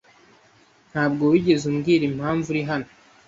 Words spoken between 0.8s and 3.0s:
Ntabwo wigeze umbwira impamvu uri hano.